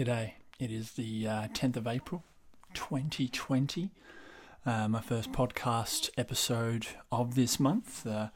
[0.00, 0.32] G'day.
[0.58, 2.24] It is the uh, 10th of April
[2.72, 3.90] 2020.
[4.64, 8.06] Uh, my first podcast episode of this month.
[8.06, 8.28] Uh,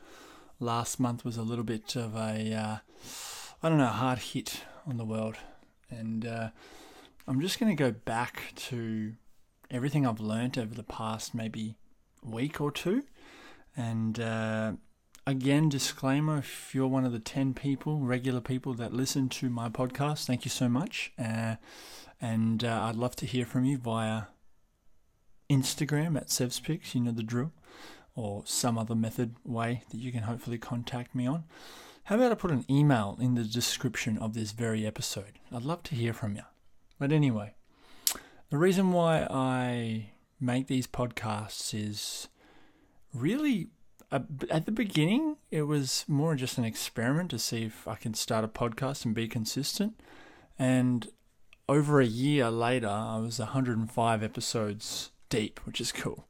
[0.61, 2.77] last month was a little bit of a, uh,
[3.62, 5.38] I don't know, hard hit on the world.
[5.88, 6.50] And uh,
[7.27, 9.14] I'm just going to go back to
[9.70, 11.76] everything I've learned over the past maybe
[12.22, 13.04] week or two.
[13.74, 14.72] And uh,
[15.27, 19.68] again, disclaimer if you're one of the 10 people, regular people that listen to my
[19.68, 21.12] podcast, thank you so much.
[21.18, 21.56] Uh,
[22.20, 24.24] and uh, I'd love to hear from you via
[25.50, 27.52] Instagram at SevsPics, you know the drill,
[28.14, 31.45] or some other method way that you can hopefully contact me on.
[32.05, 35.38] How about I put an email in the description of this very episode?
[35.52, 36.42] I'd love to hear from you.
[36.98, 37.55] But anyway,
[38.50, 42.28] the reason why I make these podcasts is
[43.12, 43.69] really
[44.50, 48.45] at the beginning, it was more just an experiment to see if I can start
[48.45, 50.00] a podcast and be consistent.
[50.59, 51.09] And
[51.68, 56.28] over a year later, I was 105 episodes deep, which is cool.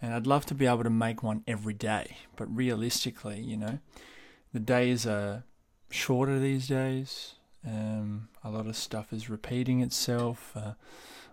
[0.00, 2.16] And I'd love to be able to make one every day.
[2.36, 3.80] But realistically, you know,
[4.52, 5.44] the days are
[5.90, 7.34] shorter these days.
[7.66, 10.52] Um, a lot of stuff is repeating itself.
[10.56, 10.72] Uh,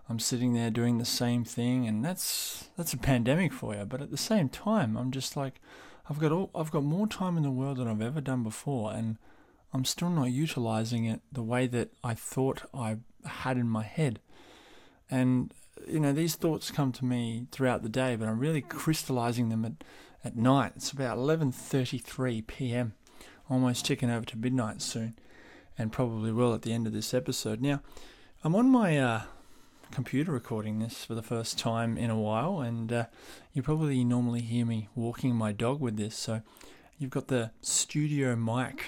[0.08, 3.84] I'm sitting there doing the same thing, and that's that's a pandemic for you.
[3.84, 5.60] But at the same time, I'm just like,
[6.08, 8.92] I've got all I've got more time in the world than I've ever done before,
[8.92, 9.18] and
[9.72, 14.20] I'm still not utilizing it the way that I thought I had in my head.
[15.10, 15.52] And
[15.86, 19.64] you know, these thoughts come to me throughout the day, but I'm really crystallizing them
[19.64, 19.84] at,
[20.24, 20.72] at night.
[20.76, 22.94] It's about 11:33 p.m.
[23.50, 25.18] Almost ticking over to midnight soon,
[25.76, 27.60] and probably will at the end of this episode.
[27.60, 27.82] Now,
[28.42, 29.22] I'm on my uh,
[29.90, 33.04] computer recording this for the first time in a while, and uh,
[33.52, 36.16] you probably normally hear me walking my dog with this.
[36.16, 36.42] So
[36.98, 38.86] you've got the studio mic,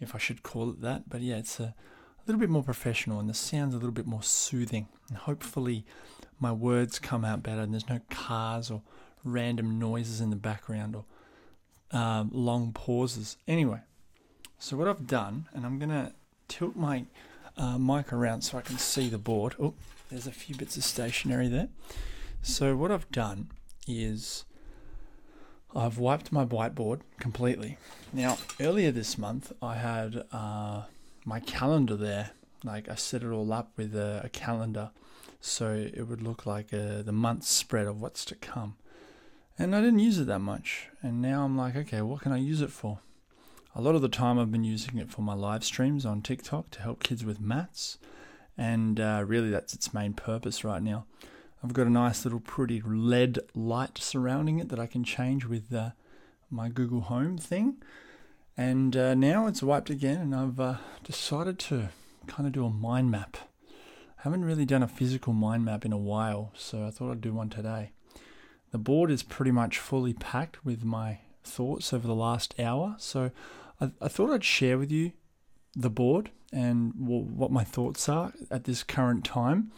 [0.00, 1.08] if I should call it that.
[1.08, 1.74] But yeah, it's a,
[2.28, 4.86] little bit more professional, and the sound's a little bit more soothing.
[5.08, 5.86] And hopefully,
[6.38, 8.82] my words come out better, and there's no cars or
[9.24, 11.04] random noises in the background or
[11.90, 13.38] um, long pauses.
[13.48, 13.80] Anyway,
[14.58, 16.12] so what I've done, and I'm gonna
[16.48, 17.06] tilt my
[17.56, 19.54] uh, mic around so I can see the board.
[19.58, 19.74] Oh,
[20.08, 21.68] there's a few bits of stationery there.
[22.42, 23.50] So what I've done
[23.86, 24.44] is
[25.74, 27.78] I've wiped my whiteboard completely.
[28.12, 30.82] Now, earlier this month, I had uh,
[31.24, 32.30] my calendar there.
[32.64, 34.90] Like I set it all up with a, a calendar,
[35.40, 38.76] so it would look like a, uh, the month spread of what's to come.
[39.58, 40.88] And I didn't use it that much.
[41.02, 43.00] And now I'm like, okay, what can I use it for?
[43.74, 46.70] A lot of the time, I've been using it for my live streams on TikTok
[46.70, 47.98] to help kids with maths
[48.58, 51.06] and uh, really that's its main purpose right now.
[51.62, 55.72] I've got a nice little pretty LED light surrounding it that I can change with
[55.72, 55.90] uh,
[56.50, 57.76] my Google Home thing.
[58.56, 61.90] And uh, now it's wiped again, and I've uh, decided to
[62.26, 63.36] kind of do a mind map.
[64.18, 67.20] I haven't really done a physical mind map in a while, so I thought I'd
[67.20, 67.92] do one today.
[68.72, 73.30] The board is pretty much fully packed with my thoughts over the last hour, so
[73.80, 75.12] I, I thought I'd share with you
[75.74, 79.70] the board and what my thoughts are at this current time.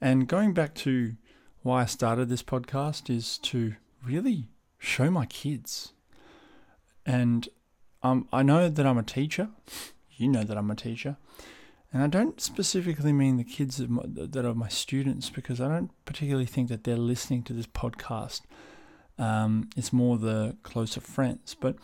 [0.00, 1.16] And going back to
[1.62, 5.92] why I started this podcast is to really show my kids.
[7.04, 7.48] And
[8.02, 9.48] um, I know that I'm a teacher.
[10.16, 11.16] You know that I'm a teacher.
[11.92, 16.46] And I don't specifically mean the kids that are my students because I don't particularly
[16.46, 18.42] think that they're listening to this podcast.
[19.18, 21.56] Um, it's more the closer friends.
[21.58, 21.76] But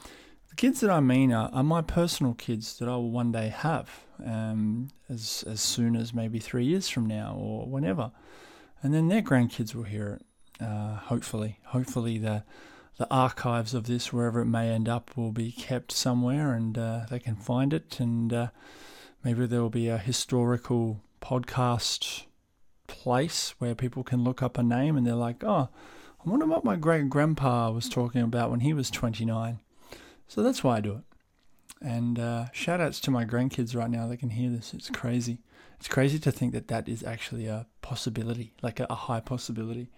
[0.52, 3.48] the kids that I mean are, are my personal kids that I will one day
[3.48, 3.88] have,
[4.22, 8.12] um, as as soon as maybe three years from now or whenever,
[8.82, 10.62] and then their grandkids will hear it.
[10.62, 12.44] Uh, hopefully, hopefully the
[12.98, 17.06] the archives of this, wherever it may end up, will be kept somewhere, and uh,
[17.08, 18.48] they can find it, and uh,
[19.24, 22.24] maybe there will be a historical podcast
[22.88, 25.70] place where people can look up a name and they're like, oh,
[26.24, 29.60] I wonder what my great grandpa was talking about when he was 29.
[30.32, 31.04] So that's why I do it.
[31.86, 34.08] And uh, shout outs to my grandkids right now.
[34.08, 34.72] They can hear this.
[34.72, 35.40] It's crazy.
[35.78, 39.90] It's crazy to think that that is actually a possibility, like a, a high possibility.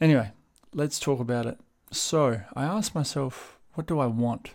[0.00, 0.30] Anyway,
[0.72, 1.58] let's talk about it.
[1.90, 4.52] So I asked myself, what do I want?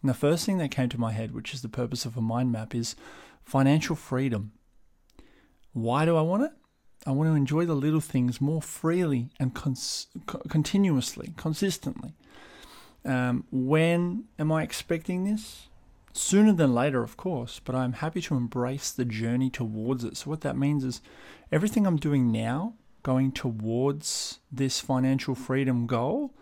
[0.00, 2.22] And the first thing that came to my head, which is the purpose of a
[2.22, 2.96] mind map, is
[3.42, 4.52] financial freedom.
[5.74, 6.52] Why do I want it?
[7.06, 10.06] I want to enjoy the little things more freely and cons-
[10.48, 12.14] continuously, consistently.
[13.04, 15.68] Um, when am I expecting this?
[16.12, 20.16] Sooner than later, of course, but I'm happy to embrace the journey towards it.
[20.16, 21.00] So, what that means is
[21.50, 26.32] everything I'm doing now, going towards this financial freedom goal,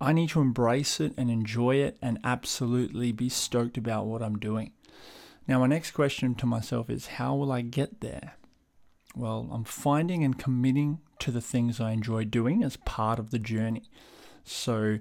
[0.00, 4.38] I need to embrace it and enjoy it and absolutely be stoked about what I'm
[4.38, 4.72] doing.
[5.46, 8.34] Now, my next question to myself is how will I get there?
[9.16, 13.38] Well, I'm finding and committing to the things I enjoy doing as part of the
[13.38, 13.90] journey.
[14.44, 14.98] So,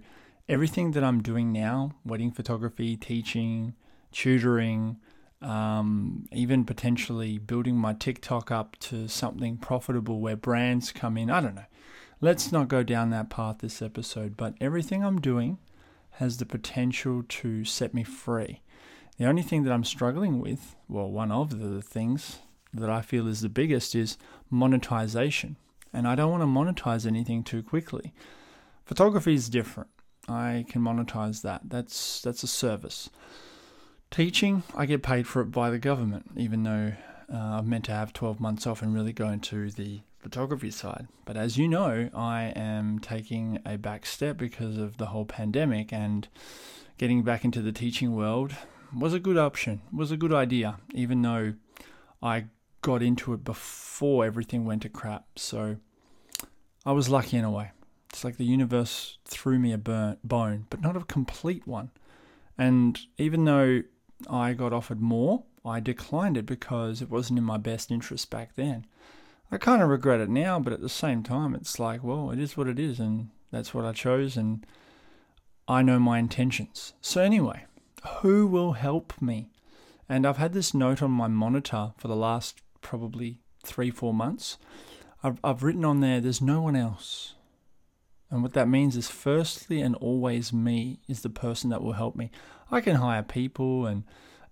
[0.50, 3.74] everything that I'm doing now wedding photography, teaching,
[4.12, 4.98] tutoring,
[5.42, 11.30] um, even potentially building my TikTok up to something profitable where brands come in.
[11.30, 11.66] I don't know.
[12.20, 15.60] Let's not go down that path this episode, but everything I'm doing
[16.12, 18.62] has the potential to set me free.
[19.18, 22.40] The only thing that I'm struggling with, well, one of the things
[22.74, 24.18] that I feel is the biggest is
[24.50, 25.58] monetization.
[25.94, 28.14] And I don't want to monetize anything too quickly.
[28.86, 29.90] Photography is different.
[30.28, 31.62] I can monetize that.
[31.66, 33.10] That's that's a service.
[34.10, 36.94] Teaching, I get paid for it by the government, even though
[37.32, 41.08] uh, I'm meant to have 12 months off and really go into the photography side.
[41.26, 45.92] But as you know, I am taking a back step because of the whole pandemic
[45.92, 46.28] and
[46.98, 48.54] getting back into the teaching world
[48.98, 51.54] was a good option, was a good idea, even though
[52.22, 52.46] I
[52.82, 55.26] got into it before everything went to crap.
[55.38, 55.78] So
[56.86, 57.72] I was lucky in a way.
[58.18, 61.92] It's like the universe threw me a burn, bone, but not a complete one.
[62.58, 63.84] And even though
[64.28, 68.56] I got offered more, I declined it because it wasn't in my best interest back
[68.56, 68.88] then.
[69.52, 72.40] I kind of regret it now, but at the same time, it's like, well, it
[72.40, 74.66] is what it is, and that's what I chose, and
[75.68, 76.94] I know my intentions.
[77.02, 77.66] So, anyway,
[78.22, 79.52] who will help me?
[80.10, 84.58] And I've had this note on my monitor for the last probably three, four months.
[85.22, 87.36] I've, I've written on there, there's no one else.
[88.30, 92.16] And what that means is, firstly and always, me is the person that will help
[92.16, 92.30] me.
[92.70, 94.04] I can hire people and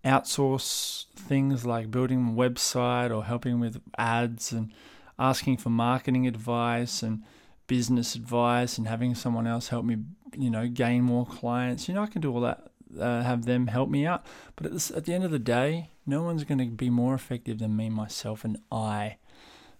[0.05, 4.71] outsource things like building a website or helping with ads and
[5.17, 7.23] asking for marketing advice and
[7.67, 9.97] business advice and having someone else help me,
[10.37, 11.87] you know, gain more clients.
[11.87, 12.69] You know, I can do all that,
[12.99, 14.25] uh, have them help me out.
[14.55, 17.15] But at, this, at the end of the day, no one's going to be more
[17.15, 19.17] effective than me, myself, and I.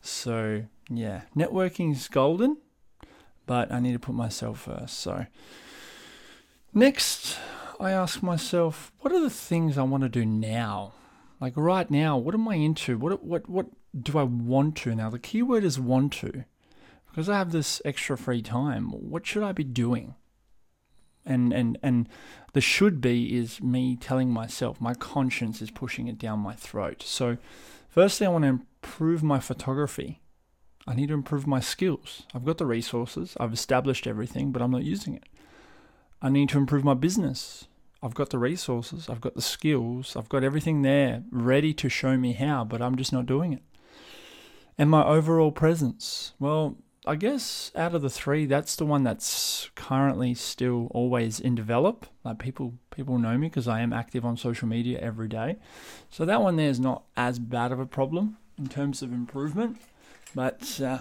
[0.02, 2.58] So, yeah, networking is golden,
[3.46, 5.00] but I need to put myself first.
[5.00, 5.26] So,
[6.74, 7.38] next,
[7.80, 10.94] I ask myself, what are the things I want to do now?
[11.42, 12.98] Like right now, what am I into?
[12.98, 13.68] What what what
[14.00, 15.10] do I want to now?
[15.10, 16.46] The keyword is want to.
[17.08, 20.16] Because I have this extra free time, what should I be doing?
[21.26, 22.10] And and and
[22.54, 27.04] the should be is me telling myself, my conscience is pushing it down my throat.
[27.06, 27.38] So
[27.90, 30.22] firstly I want to improve my photography.
[30.88, 32.24] I need to improve my skills.
[32.34, 35.24] I've got the resources, I've established everything, but I'm not using it.
[36.22, 37.68] I need to improve my business.
[38.04, 42.18] I've got the resources, I've got the skills, I've got everything there ready to show
[42.18, 43.64] me how, but I'm just not doing it.
[44.78, 46.78] And my overall presence, well,
[47.08, 52.08] I guess out of the three, that's the one that's currently still always in develop.
[52.24, 55.58] Like people, people know me because I am active on social media every day.
[56.10, 59.78] So that one there is not as bad of a problem in terms of improvement.
[60.36, 61.00] But uh,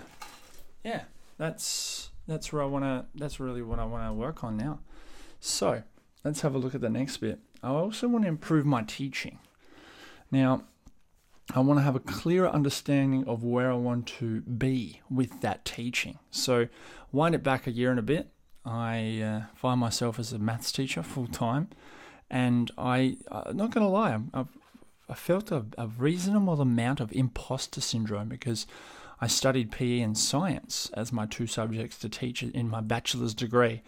[0.84, 1.02] yeah,
[1.36, 3.04] that's that's where I want to.
[3.14, 4.78] That's really what I want to work on now.
[5.40, 5.82] So
[6.24, 7.40] let's have a look at the next bit.
[7.62, 9.38] I also want to improve my teaching.
[10.30, 10.64] Now,
[11.54, 15.64] I want to have a clearer understanding of where I want to be with that
[15.64, 16.18] teaching.
[16.30, 16.68] So,
[17.12, 18.30] wind it back a year and a bit.
[18.64, 21.68] I uh, find myself as a maths teacher full time,
[22.30, 24.48] and I, I'm not going to lie, I've,
[25.08, 28.66] I felt a, a reasonable amount of imposter syndrome because
[29.24, 33.80] I studied PE and science as my two subjects to teach in my bachelor's degree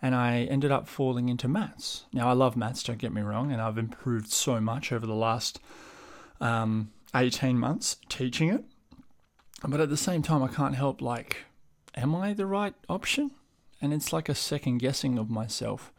[0.00, 2.04] and I ended up falling into maths.
[2.12, 5.12] Now, I love maths, don't get me wrong, and I've improved so much over the
[5.12, 5.58] last
[6.40, 8.62] um, 18 months teaching it.
[9.66, 11.38] But at the same time, I can't help, like,
[11.96, 13.32] am I the right option?
[13.82, 15.92] And it's like a second guessing of myself.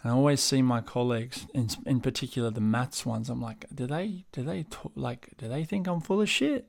[0.00, 3.30] And I always see my colleagues, in, in particular the maths ones.
[3.30, 4.64] I'm like, do they, do they,
[4.94, 6.68] like, do they think I'm full of shit?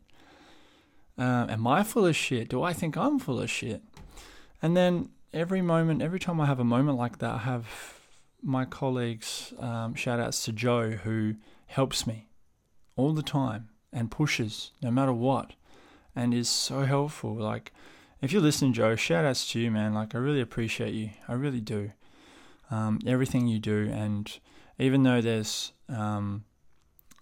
[1.20, 2.48] Uh, am I full of shit?
[2.48, 3.84] Do I think I'm full of shit?
[4.62, 8.00] And then every moment, every time I have a moment like that, I have
[8.42, 11.36] my colleagues, um, shout outs to Joe, who
[11.68, 12.30] helps me
[12.96, 15.54] all the time and pushes no matter what
[16.16, 17.36] and is so helpful.
[17.36, 17.74] Like,
[18.22, 19.94] if you're listening, Joe, shout outs to you, man.
[19.94, 21.10] Like, I really appreciate you.
[21.28, 21.92] I really do.
[22.72, 23.90] Um, everything you do.
[23.92, 24.32] And
[24.78, 26.46] even though there's, um,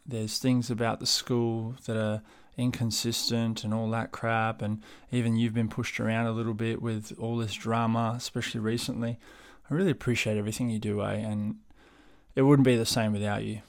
[0.06, 2.22] there's things about the school that are
[2.58, 4.62] inconsistent and all that crap.
[4.62, 9.20] And even you've been pushed around a little bit with all this drama, especially recently.
[9.70, 11.14] I really appreciate everything you do, eh?
[11.14, 11.58] And
[12.36, 13.62] it wouldn't be the same without you.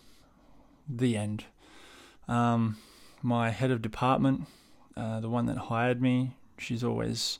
[0.89, 1.45] The end.
[2.29, 2.77] Um,
[3.23, 4.47] my head of department,
[4.97, 7.39] uh, the one that hired me, she's always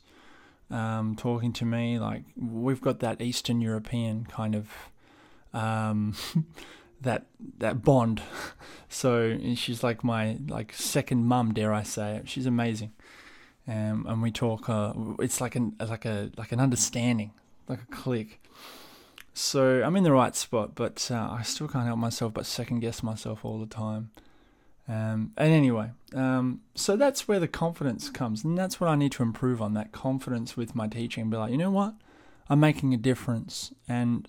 [0.71, 4.69] um, talking to me like we've got that Eastern European kind of
[5.53, 6.15] um,
[7.01, 7.25] that
[7.59, 8.21] that bond.
[8.91, 12.23] So she's like my like second mum, dare I say?
[12.25, 12.91] She's amazing,
[13.67, 14.67] um, and we talk.
[14.67, 17.29] Uh, it's like an like a like an understanding,
[17.67, 18.41] like a click.
[19.35, 22.79] So I'm in the right spot, but uh, I still can't help myself but second
[22.79, 24.09] guess myself all the time.
[24.87, 29.11] Um, and anyway, um, so that's where the confidence comes, and that's what I need
[29.13, 31.29] to improve on that confidence with my teaching.
[31.29, 31.93] Be like, you know what,
[32.49, 34.27] I'm making a difference, and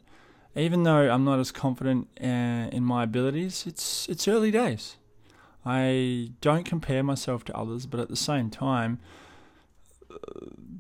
[0.57, 2.27] even though I'm not as confident uh,
[2.73, 4.97] in my abilities, it's it's early days.
[5.65, 8.99] I don't compare myself to others, but at the same time,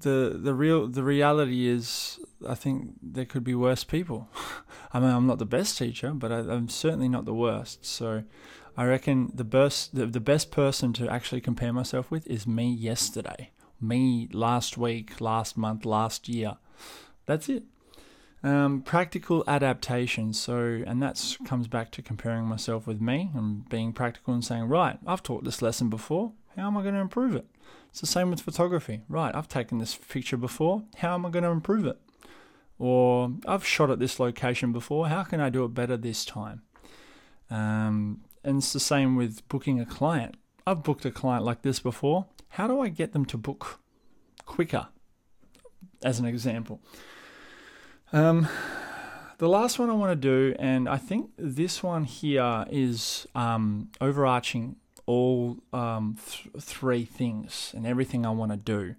[0.01, 4.29] the the real the reality is, I think there could be worse people.
[4.93, 7.87] I mean, I'm not the best teacher, but I, am certainly not the worst.
[7.87, 8.25] So,
[8.77, 12.73] I reckon the best the, the best person to actually compare myself with is me
[12.73, 13.51] yesterday,
[13.81, 16.57] me last week, last month, last year.
[17.27, 17.65] That's it.
[18.43, 20.33] Um, practical adaptation.
[20.33, 24.65] So, and that comes back to comparing myself with me and being practical and saying,
[24.65, 26.33] right, I've taught this lesson before.
[26.57, 27.47] How am I going to improve it?
[27.91, 29.03] It's the same with photography.
[29.09, 30.85] Right, I've taken this picture before.
[30.97, 31.99] How am I going to improve it?
[32.79, 35.09] Or I've shot at this location before.
[35.09, 36.63] How can I do it better this time?
[37.51, 40.37] Um, and it's the same with booking a client.
[40.67, 42.27] I've booked a client like this before.
[42.49, 43.81] How do I get them to book
[44.47, 44.89] quicker?
[46.03, 46.81] As an example.
[48.13, 48.49] Um,
[49.39, 53.91] the last one I want to do, and I think this one here is um,
[54.01, 54.77] overarching
[55.07, 58.97] all um, th- three things and everything I want to do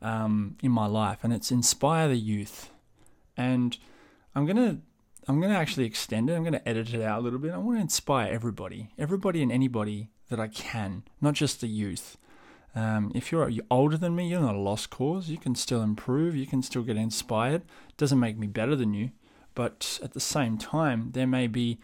[0.00, 2.70] um, in my life, and it's inspire the youth.
[3.36, 3.76] And
[4.34, 4.78] I'm gonna
[5.26, 6.34] I'm gonna actually extend it.
[6.34, 7.52] I'm gonna edit it out a little bit.
[7.52, 12.16] I want to inspire everybody, everybody and anybody that I can, not just the youth.
[12.74, 15.28] Um, if you're, you're older than me, you're not a lost cause.
[15.28, 16.34] You can still improve.
[16.34, 17.62] You can still get inspired.
[17.96, 19.10] Doesn't make me better than you,
[19.54, 21.78] but at the same time, there may be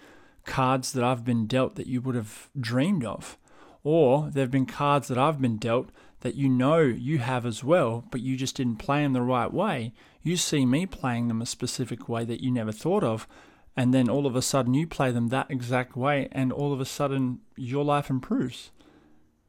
[0.44, 3.38] cards that I've been dealt that you would have dreamed of,
[3.84, 7.62] or there have been cards that I've been dealt that you know you have as
[7.62, 9.92] well, but you just didn't play them the right way.
[10.22, 13.28] You see me playing them a specific way that you never thought of,
[13.76, 16.80] and then all of a sudden you play them that exact way, and all of
[16.80, 18.70] a sudden your life improves.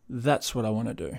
[0.08, 1.18] That's what I want to do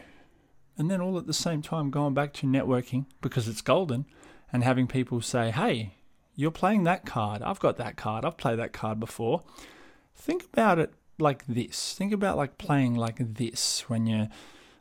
[0.79, 4.07] and then all at the same time going back to networking because it's golden
[4.52, 5.95] and having people say, hey,
[6.35, 7.43] you're playing that card.
[7.43, 8.25] I've got that card.
[8.25, 9.43] I've played that card before.
[10.14, 11.95] Think about it like this.
[11.95, 14.29] Think about like playing like this when you're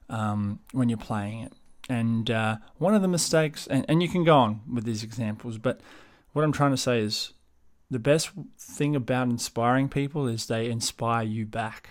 [0.10, 1.54] um, when you're playing it.
[1.90, 5.58] And uh, one of the mistakes, and, and you can go on with these examples,
[5.58, 5.82] but
[6.32, 7.34] what I'm trying to say is
[7.90, 11.90] the best thing about inspiring people is they inspire you back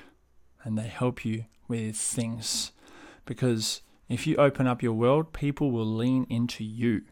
[0.63, 2.73] and they help you with things
[3.27, 7.03] because if you open up your world, people will lean into you,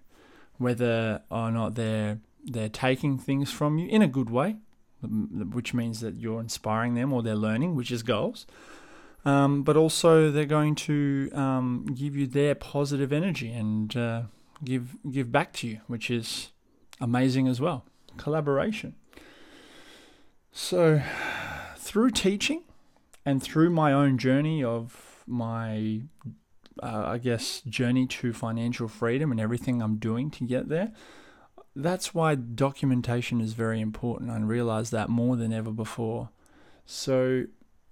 [0.58, 4.56] whether or not they're they're taking things from you in a good way,
[5.02, 8.46] which means that you're inspiring them or they're learning, which is goals.
[9.24, 14.22] Um, but also they're going to um, give you their positive energy and uh,
[14.64, 16.50] give give back to you, which is
[17.00, 17.84] amazing as well.
[18.16, 18.94] Collaboration.
[20.50, 21.00] So,
[21.76, 22.64] through teaching
[23.24, 26.02] and through my own journey of my
[26.82, 30.92] uh, I guess, journey to financial freedom and everything I'm doing to get there.
[31.74, 34.30] That's why documentation is very important.
[34.30, 36.30] I realize that more than ever before.
[36.86, 37.44] So,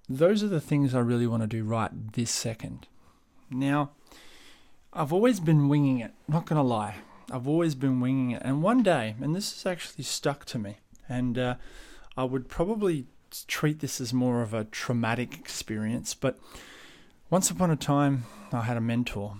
[0.08, 2.86] those are the things I really want to do right this second.
[3.50, 3.90] Now,
[4.92, 6.96] I've always been winging it, not going to lie.
[7.30, 8.42] I've always been winging it.
[8.44, 10.78] And one day, and this has actually stuck to me,
[11.08, 11.54] and uh,
[12.16, 13.06] I would probably
[13.46, 16.38] treat this as more of a traumatic experience, but
[17.30, 19.36] once upon a time, I had a mentor.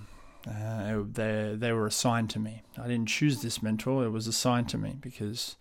[0.47, 2.63] Uh, they they were assigned to me.
[2.79, 5.57] I didn't choose this mentor; it was assigned to me because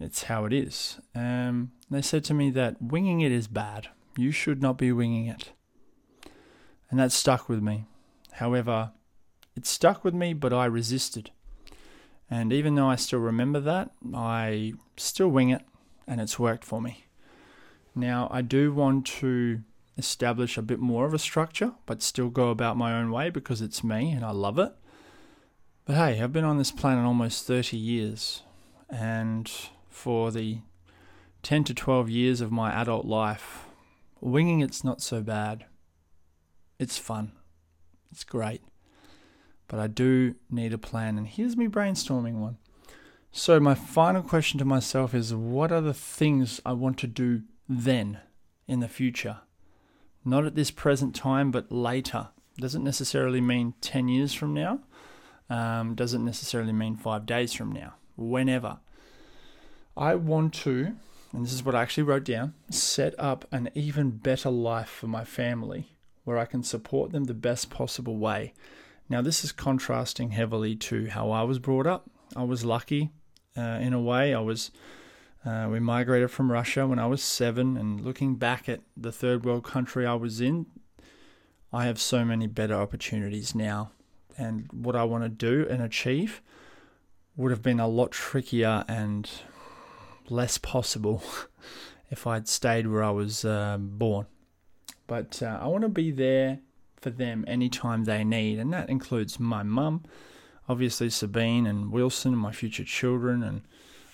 [0.00, 0.98] it's how it is.
[1.14, 3.88] Um, they said to me that winging it is bad.
[4.16, 5.52] You should not be winging it,
[6.90, 7.86] and that stuck with me.
[8.32, 8.92] However,
[9.56, 11.30] it stuck with me, but I resisted.
[12.30, 15.62] And even though I still remember that, I still wing it,
[16.06, 17.04] and it's worked for me.
[17.94, 19.62] Now, I do want to
[19.98, 23.60] establish a bit more of a structure, but still go about my own way because
[23.60, 24.72] it's me and I love it.
[25.84, 28.42] But hey, I've been on this planet almost 30 years,
[28.88, 29.50] and
[29.88, 30.58] for the
[31.42, 33.64] 10 to 12 years of my adult life,
[34.20, 35.64] winging it's not so bad.
[36.78, 37.32] It's fun,
[38.12, 38.62] it's great.
[39.66, 42.58] But I do need a plan, and here's me brainstorming one.
[43.32, 47.42] So, my final question to myself is what are the things I want to do
[47.68, 48.20] then
[48.66, 49.38] in the future?
[50.24, 52.28] Not at this present time, but later.
[52.58, 54.80] Doesn't necessarily mean 10 years from now,
[55.48, 58.78] um, doesn't necessarily mean five days from now, whenever.
[59.96, 60.96] I want to
[61.32, 65.06] and this is what I actually wrote down set up an even better life for
[65.08, 68.54] my family where I can support them the best possible way.
[69.08, 72.10] Now, this is contrasting heavily to how I was brought up.
[72.36, 73.10] I was lucky
[73.56, 74.34] uh, in a way.
[74.34, 74.70] I was
[75.48, 79.46] uh, we migrated from Russia when I was seven, and looking back at the third
[79.46, 80.66] world country I was in,
[81.72, 83.92] I have so many better opportunities now.
[84.36, 86.42] And what I want to do and achieve
[87.34, 89.28] would have been a lot trickier and
[90.28, 91.22] less possible
[92.10, 94.26] if I'd stayed where I was uh, born.
[95.06, 96.60] But uh, I want to be there
[97.00, 100.04] for them anytime they need, and that includes my mum,
[100.68, 103.62] obviously Sabine and Wilson, and my future children, and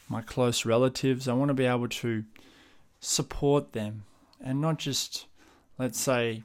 [0.08, 1.28] my close relatives.
[1.28, 2.24] I want to be able to
[3.00, 4.04] support them
[4.42, 5.26] and not just,
[5.78, 6.42] let's say,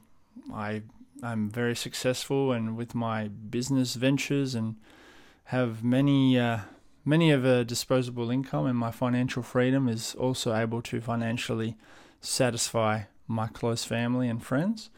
[0.52, 0.82] I
[1.22, 4.76] I'm very successful and with my business ventures and
[5.44, 6.60] have many uh,
[7.04, 11.76] many of a disposable income and my financial freedom is also able to financially
[12.20, 14.90] satisfy my close family and friends.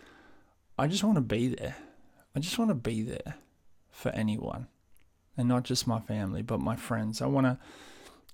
[0.78, 1.76] I just want to be there.
[2.35, 3.35] I just want to be there
[3.90, 4.69] for anyone
[5.37, 7.21] and not just my family but my friends.
[7.21, 7.59] I want to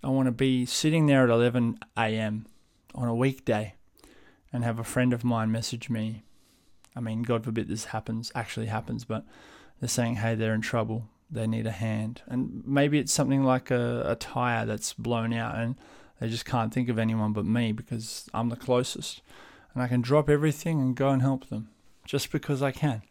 [0.02, 2.47] I want to be sitting there at 11 a.m.
[2.95, 3.75] on a weekday
[4.52, 6.23] and have a friend of mine message me.
[6.95, 9.25] I mean, God forbid this happens, actually happens, but
[9.81, 11.09] they're saying, hey, they're in trouble.
[11.31, 12.23] They need a hand.
[12.26, 15.75] And maybe it's something like a, a tire that's blown out and
[16.21, 19.21] they just can't think of anyone but me because I'm the closest.
[19.75, 21.71] And I can drop everything and go and help them
[22.05, 23.02] just because I can.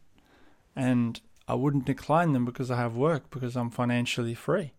[0.75, 4.71] And I wouldn't decline them because I have work because I'm financially free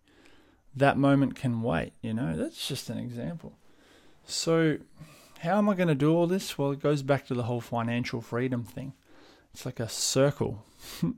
[0.78, 2.36] that moment can wait, you know?
[2.36, 3.52] That's just an example.
[4.24, 4.78] So,
[5.40, 6.58] how am I going to do all this?
[6.58, 8.92] Well, it goes back to the whole financial freedom thing.
[9.52, 10.64] It's like a circle.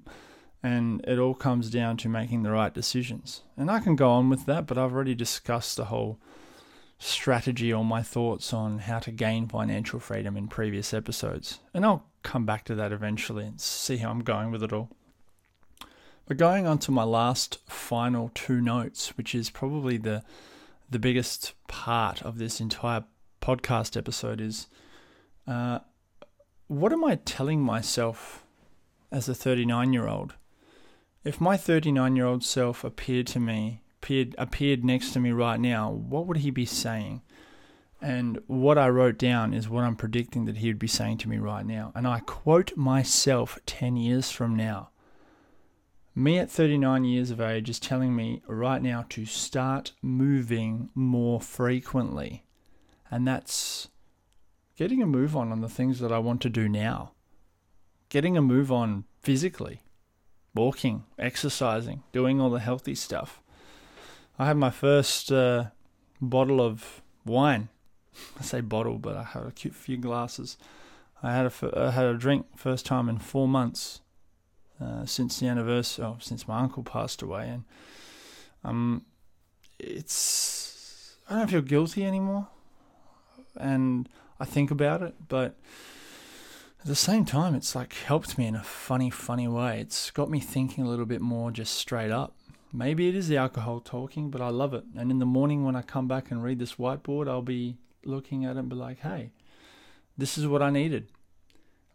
[0.62, 3.42] and it all comes down to making the right decisions.
[3.56, 6.18] And I can go on with that, but I've already discussed the whole
[6.98, 11.60] strategy or my thoughts on how to gain financial freedom in previous episodes.
[11.72, 14.90] And I'll come back to that eventually and see how I'm going with it all.
[16.26, 20.22] But going on to my last final two notes, which is probably the
[20.88, 23.04] the biggest part of this entire
[23.40, 24.66] podcast episode, is
[25.46, 25.80] uh,
[26.66, 28.44] what am I telling myself
[29.10, 30.34] as a 39 year old?
[31.24, 35.60] If my 39 year old self appeared to me, appeared, appeared next to me right
[35.60, 37.22] now, what would he be saying?
[38.00, 41.28] And what I wrote down is what I'm predicting that he would be saying to
[41.28, 41.92] me right now.
[41.94, 44.90] And I quote myself 10 years from now.
[46.14, 51.40] Me at 39 years of age is telling me right now to start moving more
[51.40, 52.44] frequently.
[53.10, 53.88] And that's
[54.76, 57.12] getting a move on on the things that I want to do now.
[58.08, 59.82] Getting a move on physically,
[60.52, 63.40] walking, exercising, doing all the healthy stuff.
[64.36, 65.66] I had my first uh,
[66.20, 67.68] bottle of wine.
[68.38, 70.56] I say bottle, but I had a few glasses.
[71.22, 74.00] I had a, I had a drink first time in four months
[74.80, 77.64] uh, since the anniversary, oh, since my uncle passed away, and
[78.64, 79.04] um,
[79.78, 82.48] it's I don't feel guilty anymore,
[83.56, 85.56] and I think about it, but
[86.80, 89.80] at the same time, it's like helped me in a funny, funny way.
[89.80, 92.34] It's got me thinking a little bit more, just straight up.
[92.72, 94.84] Maybe it is the alcohol talking, but I love it.
[94.96, 98.46] And in the morning when I come back and read this whiteboard, I'll be looking
[98.46, 99.32] at it and be like, hey,
[100.16, 101.08] this is what I needed.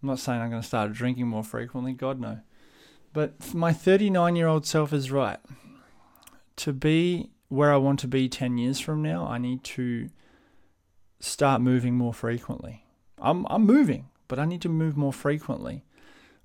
[0.04, 2.42] I'm not saying I'm going to start drinking more frequently, God no.
[3.16, 5.40] But my 39 year old self is right.
[6.58, 10.10] To be where I want to be 10 years from now, I need to
[11.22, 12.84] start moving more frequently.
[13.18, 15.86] I'm, I'm moving, but I need to move more frequently.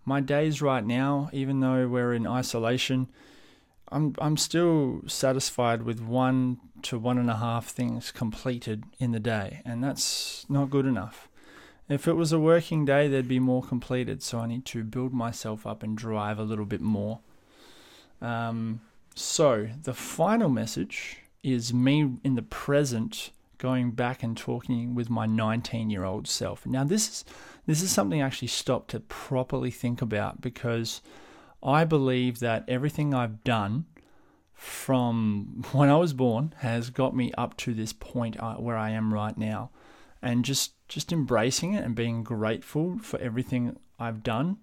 [0.04, 3.08] My days right now, even though we're in isolation,
[3.88, 9.18] I'm, I'm still satisfied with one to one and a half things completed in the
[9.18, 11.29] day, and that's not good enough.
[11.90, 14.22] If it was a working day, there'd be more completed.
[14.22, 17.18] So I need to build myself up and drive a little bit more.
[18.22, 18.80] Um,
[19.16, 25.26] so the final message is me in the present going back and talking with my
[25.26, 26.64] 19 year old self.
[26.64, 27.24] Now this is
[27.66, 31.02] this is something I actually stopped to properly think about because
[31.62, 33.84] I believe that everything I've done
[34.54, 38.90] from when I was born has got me up to this point uh, where I
[38.90, 39.70] am right now
[40.22, 44.58] and just just embracing it and being grateful for everything I've done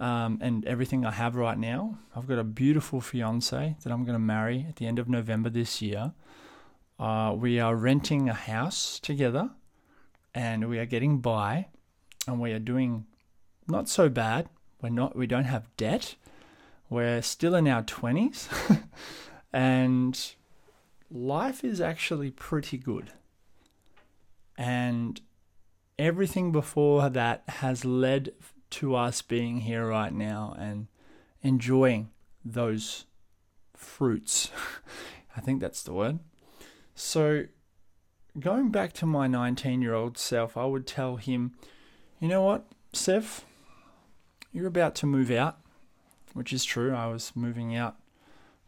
[0.00, 1.98] um, and everything I have right now.
[2.14, 5.48] I've got a beautiful fiance that I'm going to marry at the end of November
[5.48, 6.12] this year.
[6.98, 9.50] Uh, we are renting a house together,
[10.34, 11.68] and we are getting by,
[12.26, 13.06] and we are doing
[13.68, 14.48] not so bad.
[14.82, 15.14] We're not.
[15.14, 16.16] We don't have debt.
[16.88, 18.48] We're still in our twenties,
[19.52, 20.34] and
[21.10, 23.12] life is actually pretty good
[24.56, 25.20] And
[26.00, 28.32] everything before that has led
[28.70, 30.86] to us being here right now and
[31.42, 32.10] enjoying
[32.44, 33.04] those
[33.76, 34.50] fruits.
[35.36, 36.20] I think that's the word.
[36.94, 37.44] So,
[38.38, 41.54] going back to my 19 year old self, I would tell him,
[42.18, 43.44] you know what, Sev,
[44.52, 45.58] you're about to move out,
[46.32, 46.94] which is true.
[46.94, 47.96] I was moving out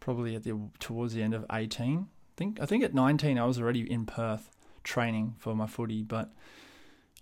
[0.01, 1.99] probably at the towards the end of 18.
[1.99, 2.05] I
[2.37, 4.51] think I think at 19 I was already in Perth
[4.85, 6.33] training for my footy, but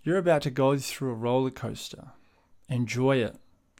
[0.03, 2.09] you're about to go through a roller coaster.
[2.69, 3.35] Enjoy it,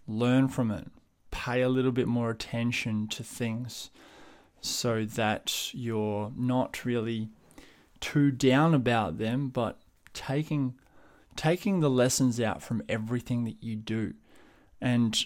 [0.08, 0.88] learn from it,
[1.32, 3.90] pay a little bit more attention to things
[4.60, 7.30] so that you're not really
[8.00, 9.80] too down about them, but
[10.14, 10.76] taking
[11.38, 14.14] taking the lessons out from everything that you do
[14.82, 15.26] and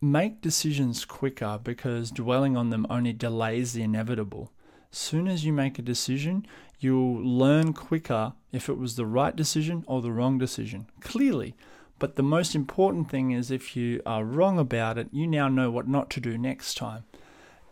[0.00, 4.52] make decisions quicker because dwelling on them only delays the inevitable.
[4.90, 6.46] Soon as you make a decision,
[6.80, 10.86] you'll learn quicker if it was the right decision or the wrong decision.
[11.00, 11.54] Clearly,
[11.98, 15.70] but the most important thing is if you are wrong about it, you now know
[15.70, 17.04] what not to do next time.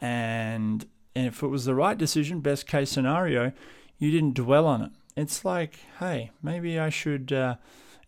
[0.01, 3.53] And, and if it was the right decision, best case scenario,
[3.99, 4.91] you didn't dwell on it.
[5.17, 7.57] It's like, hey, maybe I should uh,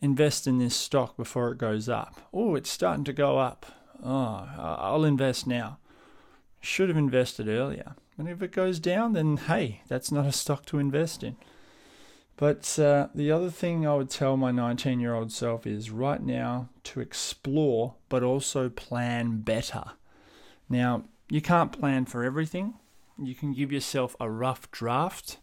[0.00, 2.20] invest in this stock before it goes up.
[2.32, 3.64] Oh, it's starting to go up.
[4.04, 5.78] Oh, I'll invest now.
[6.60, 7.94] Should have invested earlier.
[8.18, 11.36] And if it goes down, then hey, that's not a stock to invest in.
[12.36, 16.22] But uh, the other thing I would tell my 19 year old self is right
[16.22, 19.84] now to explore, but also plan better.
[20.68, 22.74] Now, you can't plan for everything.
[23.20, 25.38] You can give yourself a rough draft.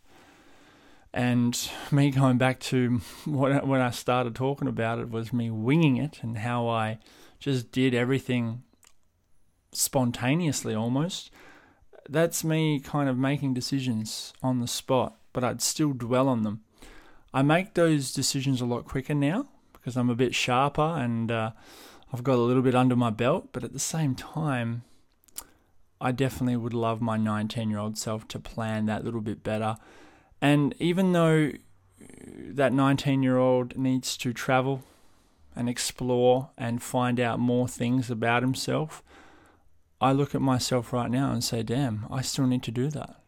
[1.14, 5.98] And me going back to what, when I started talking about it was me winging
[5.98, 7.00] it and how I
[7.40, 8.64] just did everything
[9.74, 11.30] spontaneously almost.
[12.08, 16.62] That's me kind of making decisions on the spot, but I'd still dwell on them.
[17.34, 21.52] I make those decisions a lot quicker now because I'm a bit sharper and uh,
[22.14, 23.50] I've got a little bit under my belt.
[23.52, 24.84] But at the same time,
[26.00, 29.78] I definitely would love my 19 year old self to plan that little bit better.
[30.42, 31.52] And even though
[32.00, 34.84] that 19 year old needs to travel
[35.56, 39.04] and explore and find out more things about himself,
[40.02, 43.22] I look at myself right now and say, damn, I still need to do that.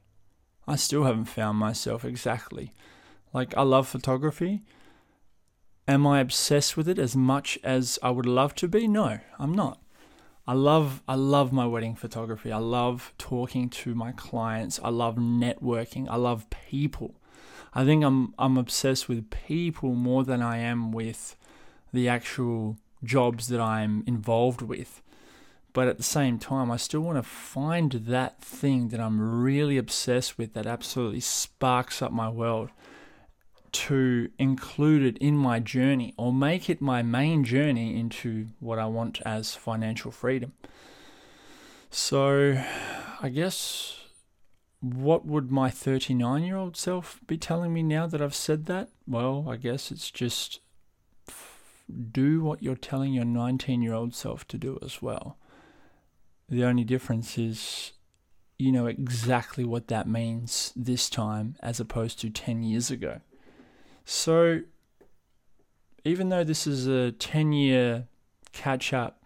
[0.68, 2.74] I still haven't found myself exactly
[3.34, 4.64] like, I love photography.
[5.88, 8.88] Am I obsessed with it as much as I would love to be?
[8.88, 9.82] No, I'm not.
[10.48, 12.52] I love I love my wedding photography.
[12.52, 14.80] I love talking to my clients.
[14.82, 16.08] I love networking.
[16.10, 17.20] I love people.
[17.74, 21.36] I think I'm I'm obsessed with people more than I am with
[21.94, 25.02] the actual jobs that I'm involved with.
[25.78, 29.78] But at the same time, I still want to find that thing that I'm really
[29.78, 32.72] obsessed with that absolutely sparks up my world
[33.74, 38.88] to include it in my journey or make it my main journey into what I
[38.88, 40.54] want as financial freedom.
[41.92, 42.60] So,
[43.22, 44.00] I guess
[44.80, 48.90] what would my 39 year old self be telling me now that I've said that?
[49.06, 50.60] Well, I guess it's just
[52.12, 55.38] do what you're telling your 19 year old self to do as well.
[56.50, 57.92] The only difference is
[58.58, 63.22] you know exactly what that means this time as opposed to 10 years ago.
[64.06, 64.62] So,
[66.04, 68.08] even though this is a 10 year
[68.54, 69.22] catch up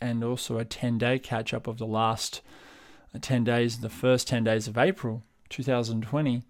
[0.00, 2.40] and also a 10 day catch up of the last
[3.14, 6.42] uh, 10 days, the first 10 days of April 2020,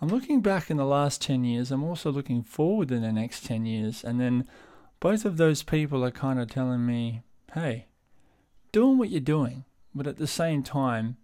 [0.00, 1.70] I'm looking back in the last 10 years.
[1.70, 4.04] I'm also looking forward in the next 10 years.
[4.04, 4.48] And then
[5.00, 7.86] both of those people are kind of telling me, hey,
[8.74, 11.16] doing what you're doing, but at the same time,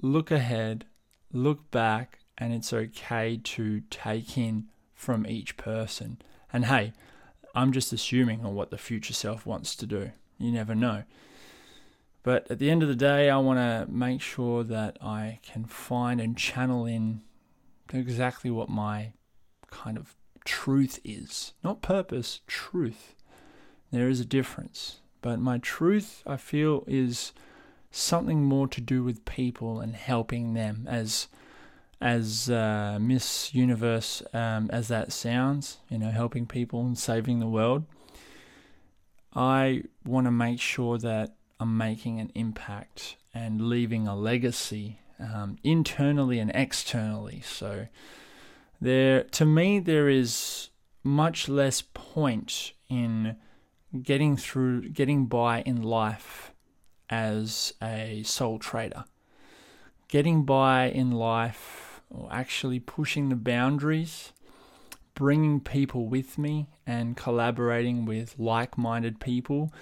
[0.00, 0.84] look ahead,
[1.32, 6.16] look back, and it's okay to take in from each person.
[6.52, 6.92] And hey,
[7.56, 10.12] I'm just assuming on what the future self wants to do.
[10.38, 11.02] You never know.
[12.22, 15.64] But at the end of the day, I want to make sure that I can
[15.64, 17.22] find and channel in
[17.92, 19.12] exactly what my
[19.72, 21.54] kind of truth is.
[21.64, 23.16] Not purpose, truth.
[23.90, 25.00] There is a difference.
[25.20, 27.32] But my truth, I feel, is
[27.90, 31.28] something more to do with people and helping them as
[32.00, 37.48] as uh, Miss Universe um, as that sounds, you know, helping people and saving the
[37.48, 37.84] world,
[39.34, 45.56] I want to make sure that I'm making an impact and leaving a legacy um,
[45.64, 47.40] internally and externally.
[47.40, 47.88] So
[48.80, 50.70] there, to me, there is
[51.02, 53.36] much less point in
[54.02, 56.52] getting through, getting by in life
[57.10, 59.04] as a sole trader.
[60.08, 64.32] Getting by in life or actually pushing the boundaries
[65.18, 69.72] bringing people with me and collaborating with like minded people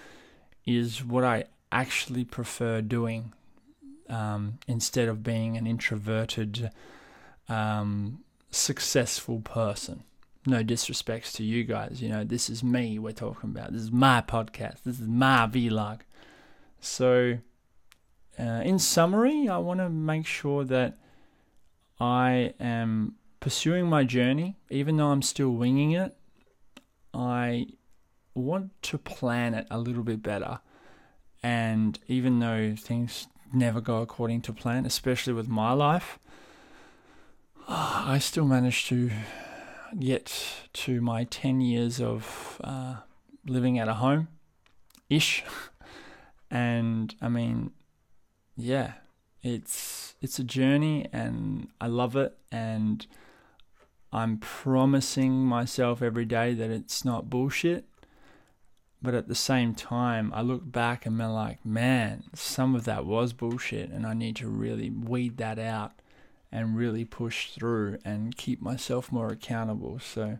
[0.65, 3.35] is what I actually prefer doing
[4.09, 6.71] um, instead of being an introverted,
[7.51, 10.05] um, successful person.
[10.47, 12.01] No disrespects to you guys.
[12.01, 13.73] You know, this is me we're talking about.
[13.73, 14.85] This is my podcast.
[14.85, 16.01] This is my vlog.
[16.81, 17.39] So,
[18.39, 20.99] uh, in summary, I want to make sure that
[21.99, 26.17] I am pursuing my journey, even though I'm still winging it.
[27.13, 27.67] I
[28.35, 30.61] want to plan it a little bit better.
[31.43, 36.19] And even though things never go according to plan, especially with my life,
[37.69, 39.11] I still manage to
[39.99, 42.97] get to my 10 years of uh,
[43.47, 44.29] living at a home
[45.09, 45.45] ish.
[46.51, 47.73] and I mean,
[48.57, 48.95] yeah,
[49.43, 53.07] it's it's a journey and I love it and
[54.13, 57.85] I'm promising myself every day that it's not bullshit.
[59.03, 63.05] But at the same time, I look back and I'm like, man, some of that
[63.05, 66.01] was bullshit, and I need to really weed that out
[66.53, 69.99] and really push through and keep myself more accountable.
[69.99, 70.39] So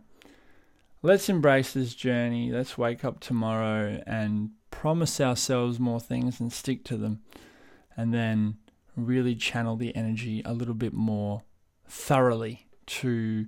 [1.01, 2.51] let's embrace this journey.
[2.51, 7.21] Let's wake up tomorrow and promise ourselves more things and stick to them.
[7.95, 8.57] And then
[8.95, 11.43] really channel the energy a little bit more
[11.87, 13.45] thoroughly to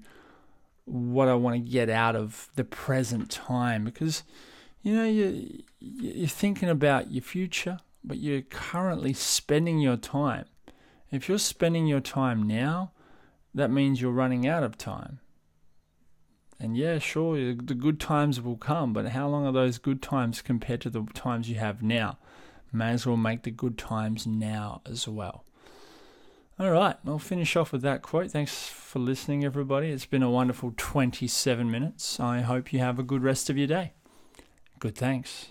[0.86, 4.24] what I want to get out of the present time because
[4.82, 10.46] you know you you're thinking about your future but you're currently spending your time
[11.12, 12.92] if you're spending your time now
[13.54, 15.20] that means you're running out of time
[16.60, 20.42] and yeah sure the good times will come but how long are those good times
[20.42, 22.18] compared to the times you have now
[22.72, 25.44] may as well make the good times now as well
[26.60, 28.32] all right, I'll finish off with that quote.
[28.32, 29.92] Thanks for listening, everybody.
[29.92, 32.20] It's been a wonderful 27 minutes.
[32.20, 33.94] I hope you have a good rest of your day.
[34.78, 35.48] Good, thanks.